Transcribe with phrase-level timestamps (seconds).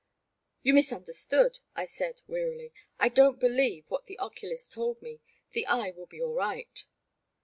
[0.63, 2.73] You misunderstood,'' I said, wearily.
[2.97, 6.85] I don't believe what the oculist told me; the eye will be all right."